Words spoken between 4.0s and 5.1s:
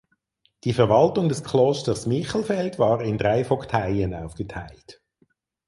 aufgeteilt.